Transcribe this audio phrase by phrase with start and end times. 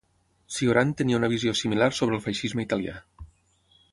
[0.53, 2.99] Cioran tenia una visió similar sobre el feixisme italià.